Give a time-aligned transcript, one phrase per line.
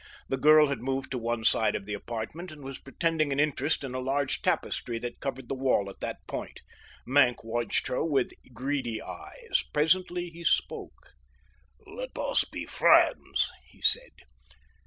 [0.29, 3.83] The girl had moved to one side of the apartment and was pretending an interest
[3.83, 6.61] in a large tapestry that covered the wall at that point.
[7.05, 9.61] Maenck watched her with greedy eyes.
[9.71, 11.11] Presently he spoke.
[11.85, 14.09] "Let us be friends," he said.